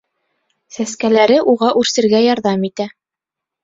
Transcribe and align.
Сәскәләре 0.77 1.39
уға 1.55 1.71
үрсергә 1.85 2.25
ярҙам 2.31 2.69
итә... 2.73 2.93